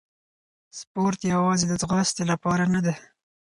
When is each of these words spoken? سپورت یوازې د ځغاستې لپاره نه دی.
سپورت 0.79 1.19
یوازې 1.33 1.65
د 1.67 1.73
ځغاستې 1.81 2.23
لپاره 2.31 2.63
نه 2.73 2.79
دی. 2.85 2.95